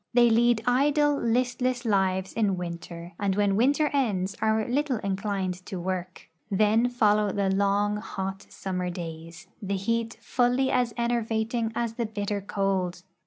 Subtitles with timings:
[0.15, 5.77] They lead idle, listless lives in winter, and Avhen Avinter ends are little inclined to
[5.79, 6.21] Avork.
[6.49, 12.41] Then folloAv the long, hot summer days, the heat fully as enervating as the bitter
[12.41, 13.03] cold.